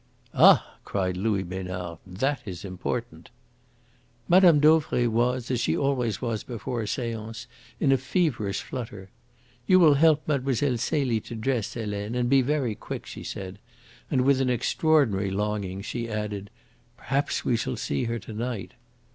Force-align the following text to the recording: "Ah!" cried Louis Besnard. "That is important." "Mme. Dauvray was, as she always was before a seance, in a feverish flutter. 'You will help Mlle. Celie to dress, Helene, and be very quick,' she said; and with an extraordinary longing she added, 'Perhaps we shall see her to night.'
"Ah!" 0.33 0.79
cried 0.83 1.15
Louis 1.15 1.43
Besnard. 1.43 1.99
"That 2.07 2.41
is 2.43 2.65
important." 2.65 3.29
"Mme. 4.27 4.57
Dauvray 4.59 5.05
was, 5.05 5.51
as 5.51 5.59
she 5.59 5.77
always 5.77 6.19
was 6.19 6.41
before 6.43 6.81
a 6.81 6.87
seance, 6.87 7.45
in 7.79 7.91
a 7.91 7.97
feverish 7.99 8.63
flutter. 8.63 9.11
'You 9.67 9.79
will 9.79 9.93
help 9.93 10.27
Mlle. 10.27 10.55
Celie 10.79 11.19
to 11.19 11.35
dress, 11.35 11.75
Helene, 11.75 12.15
and 12.15 12.31
be 12.31 12.41
very 12.41 12.73
quick,' 12.73 13.05
she 13.05 13.23
said; 13.23 13.59
and 14.09 14.21
with 14.21 14.41
an 14.41 14.49
extraordinary 14.49 15.29
longing 15.29 15.83
she 15.83 16.09
added, 16.09 16.49
'Perhaps 16.97 17.45
we 17.45 17.55
shall 17.55 17.77
see 17.77 18.05
her 18.05 18.17
to 18.17 18.33
night.' 18.33 18.73